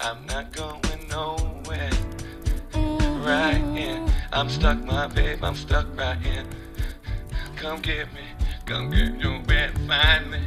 [0.00, 1.90] I'm not going nowhere.
[2.72, 6.44] Right here, I'm stuck, my babe, I'm stuck right here.
[7.56, 8.20] Come get me,
[8.64, 10.40] come get you bed, find me.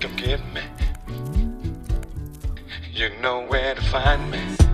[0.00, 0.62] Come get me,
[2.92, 4.65] you know where to find me.